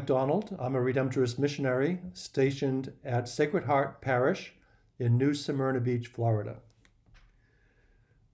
MacDonald. 0.00 0.56
I'm 0.58 0.74
a 0.74 0.78
Redemptorist 0.78 1.38
missionary 1.38 1.98
stationed 2.14 2.94
at 3.04 3.28
Sacred 3.28 3.64
Heart 3.64 4.00
Parish 4.00 4.54
in 4.98 5.18
New 5.18 5.34
Smyrna 5.34 5.78
Beach, 5.78 6.06
Florida. 6.06 6.60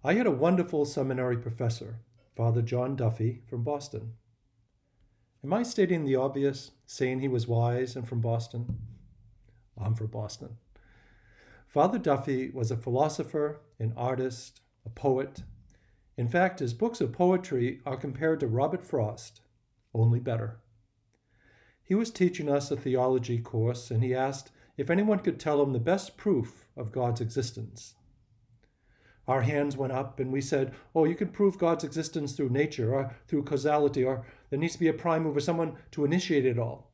I 0.04 0.14
had 0.14 0.29
a 0.29 0.30
wonderful 0.30 0.84
seminary 0.84 1.37
professor, 1.37 1.98
Father 2.37 2.62
John 2.62 2.94
Duffy 2.94 3.42
from 3.48 3.64
Boston. 3.64 4.12
Am 5.42 5.52
I 5.52 5.64
stating 5.64 6.04
the 6.04 6.14
obvious, 6.14 6.71
saying 6.87 7.18
he 7.18 7.26
was 7.26 7.48
wise 7.48 7.96
and 7.96 8.06
from 8.06 8.21
Boston? 8.21 8.78
I'm 9.76 9.96
from 9.96 10.06
Boston. 10.06 10.58
Father 11.67 11.98
Duffy 11.98 12.48
was 12.48 12.71
a 12.71 12.76
philosopher, 12.76 13.58
an 13.80 13.92
artist, 13.96 14.60
a 14.85 14.88
poet. 14.88 15.42
In 16.16 16.28
fact, 16.28 16.60
his 16.60 16.74
books 16.74 17.01
of 17.01 17.12
poetry 17.12 17.80
are 17.84 17.96
compared 17.96 18.38
to 18.38 18.46
Robert 18.46 18.84
Frost, 18.84 19.41
only 19.92 20.20
better. 20.20 20.60
He 21.87 21.95
was 21.95 22.10
teaching 22.10 22.48
us 22.50 22.73
a 22.73 22.77
theology 22.77 23.38
course, 23.38 23.92
and 23.92 24.02
he 24.02 24.12
asked 24.12 24.51
if 24.77 24.91
anyone 24.91 25.20
could 25.20 25.38
tell 25.38 25.62
him 25.62 25.73
the 25.73 25.79
best 25.79 26.16
proof 26.16 26.66
of 26.77 26.91
God's 26.91 27.20
existence. 27.20 27.95
Our 29.28 29.42
hands 29.42 29.77
went 29.77 29.92
up, 29.92 30.19
and 30.19 30.33
we 30.33 30.41
said, 30.41 30.75
Oh, 30.97 31.05
you 31.05 31.14
can 31.14 31.28
prove 31.28 31.59
God's 31.59 31.84
existence 31.84 32.33
through 32.33 32.51
nature, 32.51 32.92
or 32.92 33.14
through 33.28 33.45
causality, 33.45 34.02
or 34.02 34.27
there 34.51 34.59
needs 34.59 34.73
to 34.75 34.80
be 34.80 34.88
a 34.88 34.92
prime 34.92 35.23
mover, 35.23 35.38
someone 35.38 35.77
to 35.92 36.05
initiate 36.05 36.45
it 36.45 36.59
all. 36.59 36.92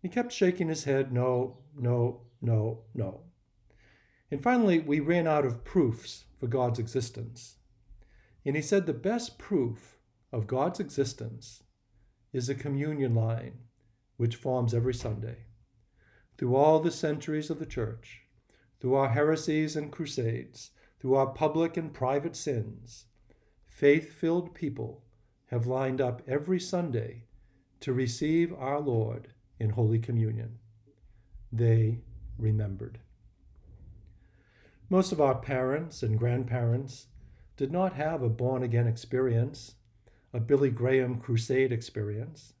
He 0.00 0.08
kept 0.08 0.32
shaking 0.32 0.68
his 0.68 0.84
head, 0.84 1.12
No, 1.12 1.58
no, 1.78 2.22
no, 2.40 2.84
no. 2.94 3.24
And 4.30 4.42
finally, 4.42 4.78
we 4.78 4.98
ran 4.98 5.26
out 5.26 5.44
of 5.44 5.62
proofs 5.62 6.24
for 6.40 6.46
God's 6.46 6.78
existence. 6.78 7.56
And 8.46 8.56
he 8.56 8.62
said 8.62 8.86
the 8.86 8.94
best 8.94 9.38
proof 9.38 9.98
of 10.32 10.46
God's 10.46 10.80
existence 10.80 11.62
is 12.32 12.48
a 12.48 12.54
communion 12.54 13.14
line 13.14 13.58
which 14.22 14.36
forms 14.36 14.72
every 14.72 14.94
Sunday. 14.94 15.38
Through 16.38 16.54
all 16.54 16.78
the 16.78 16.92
centuries 16.92 17.50
of 17.50 17.58
the 17.58 17.66
Church, 17.66 18.20
through 18.78 18.94
our 18.94 19.08
heresies 19.08 19.74
and 19.74 19.90
crusades, 19.90 20.70
through 21.00 21.16
our 21.16 21.26
public 21.26 21.76
and 21.76 21.92
private 21.92 22.36
sins, 22.36 23.06
faith 23.66 24.12
filled 24.12 24.54
people 24.54 25.02
have 25.46 25.66
lined 25.66 26.00
up 26.00 26.22
every 26.28 26.60
Sunday 26.60 27.24
to 27.80 27.92
receive 27.92 28.54
our 28.54 28.78
Lord 28.78 29.34
in 29.58 29.70
Holy 29.70 29.98
Communion. 29.98 30.60
They 31.50 31.98
remembered. 32.38 33.00
Most 34.88 35.10
of 35.10 35.20
our 35.20 35.34
parents 35.34 36.00
and 36.00 36.16
grandparents 36.16 37.08
did 37.56 37.72
not 37.72 37.94
have 37.94 38.22
a 38.22 38.28
born 38.28 38.62
again 38.62 38.86
experience, 38.86 39.74
a 40.32 40.38
Billy 40.38 40.70
Graham 40.70 41.18
crusade 41.18 41.72
experience. 41.72 42.52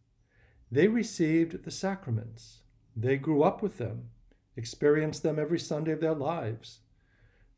They 0.72 0.88
received 0.88 1.64
the 1.64 1.70
sacraments. 1.70 2.60
They 2.96 3.18
grew 3.18 3.42
up 3.42 3.62
with 3.62 3.76
them, 3.76 4.08
experienced 4.56 5.22
them 5.22 5.38
every 5.38 5.58
Sunday 5.58 5.92
of 5.92 6.00
their 6.00 6.14
lives. 6.14 6.78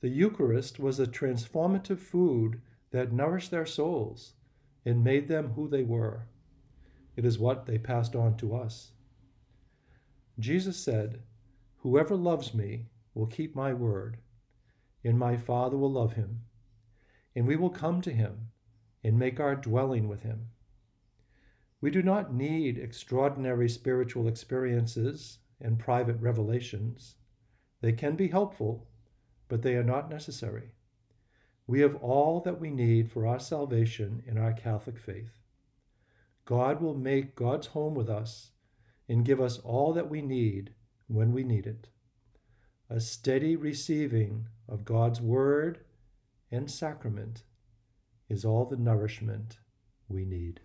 The 0.01 0.09
Eucharist 0.09 0.81
was 0.81 0.99
a 0.99 1.07
transformative 1.07 2.01
food 2.01 2.61
that 2.91 3.13
nourished 3.13 3.53
their 3.53 3.67
souls 3.67 4.33
and 4.85 5.05
made 5.05 5.29
them 5.29 5.53
who 5.53 5.69
they 5.69 5.85
were. 5.85 6.27
It 7.15 7.25
is 7.25 7.39
what 7.39 7.67
they 7.67 7.79
passed 7.79 8.17
on 8.17 8.37
to 8.39 8.57
us. 8.57 8.91
Jesus 10.41 10.77
said, 10.77 11.23
Whoever 11.83 12.17
loves 12.17 12.53
me 12.53 12.87
will 13.15 13.27
keep 13.27 13.55
my 13.55 13.73
word, 13.73 14.17
and 15.05 15.17
my 15.17 15.37
Father 15.37 15.77
will 15.77 15.93
love 15.93 16.15
him, 16.15 16.41
and 17.37 17.47
we 17.47 17.55
will 17.55 17.71
come 17.71 18.01
to 18.01 18.13
him 18.13 18.49
and 19.05 19.17
make 19.17 19.39
our 19.39 19.55
dwelling 19.55 20.09
with 20.09 20.23
him. 20.23 20.49
We 21.85 21.91
do 21.91 22.03
not 22.03 22.33
need 22.33 22.79
extraordinary 22.79 23.69
spiritual 23.69 24.27
experiences 24.27 25.41
and 25.61 25.79
private 25.79 26.17
revelations. 26.19 27.17
They 27.83 27.93
can 27.93 28.17
be 28.17 28.29
helpful, 28.29 28.89
but 29.49 29.61
they 29.61 29.75
are 29.75 29.85
not 29.85 30.09
necessary. 30.09 30.71
We 31.67 31.81
have 31.81 31.97
all 31.97 32.41
that 32.41 32.59
we 32.59 32.71
need 32.71 33.13
for 33.13 33.27
our 33.27 33.39
salvation 33.39 34.23
in 34.27 34.39
our 34.39 34.55
Catholic 34.55 34.99
faith. 34.99 35.43
God 36.47 36.81
will 36.81 36.95
make 36.95 37.37
God's 37.37 37.67
home 37.67 37.95
with 37.95 38.09
us 38.09 38.53
and 39.07 39.23
give 39.23 39.43
us 39.43 39.59
all 39.59 39.93
that 39.93 40.09
we 40.09 40.23
need 40.23 40.73
when 41.07 41.35
we 41.35 41.45
need 41.45 41.67
it. 41.67 41.89
A 42.89 42.99
steady 42.99 43.57
receiving 43.57 44.47
of 44.67 44.87
God's 44.87 45.21
word 45.21 45.81
and 46.51 46.71
sacrament 46.71 47.43
is 48.31 48.43
all 48.43 48.65
the 48.65 48.79
nourishment 48.79 49.59
we 50.09 50.25
need. 50.25 50.63